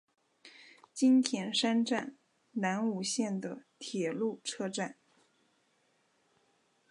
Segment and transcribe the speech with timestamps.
[0.95, 2.17] 津田山站
[2.53, 4.97] 南武线的铁路车站。